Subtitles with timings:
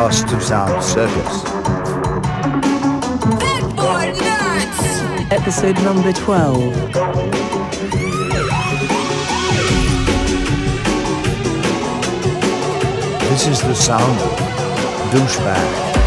[0.00, 1.44] to the podcast of Sound Circus.
[5.30, 6.74] Episode number 12.
[13.28, 14.38] This is the sound of
[15.12, 15.99] douchebag.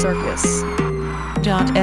[0.00, 1.76] Sound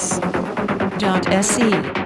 [0.00, 1.99] Sound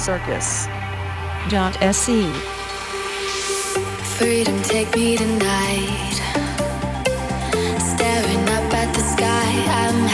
[0.00, 0.70] circus.se.
[4.16, 6.16] Freedom, take me tonight.
[7.78, 9.50] Staring up at the sky,
[9.82, 10.09] I'm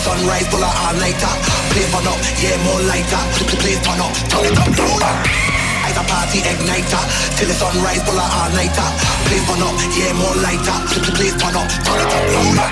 [0.00, 1.32] sunrise, pull out all nighter.
[1.76, 3.22] Play fun up, yeah, more lighter.
[3.60, 5.14] Play fun up, turn it up louder.
[5.88, 7.02] It's a party igniter,
[7.36, 8.88] till the sunrise, pull out all nighter.
[9.28, 10.76] Play fun up, yeah, more lighter.
[11.16, 12.68] Play fun up, turn it up louder.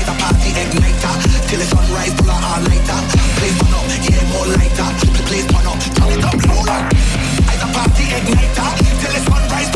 [0.00, 1.14] It's a party igniter,
[1.48, 2.98] till the sunrise, pull out all nighter.
[3.36, 4.88] Play fun up, yeah, more lighter.
[5.28, 6.80] Play fun up, turn it up louder.
[7.52, 8.68] It's a party igniter,
[9.00, 9.75] till the sunrise.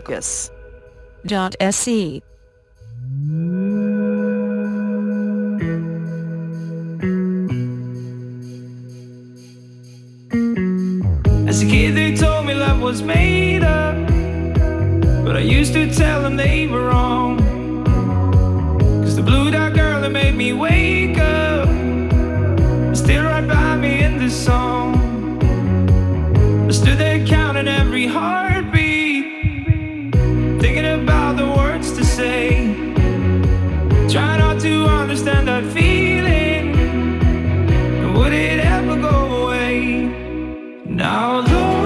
[0.00, 0.50] circus.se
[41.22, 41.81] How long?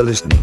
[0.00, 0.39] Verlichten.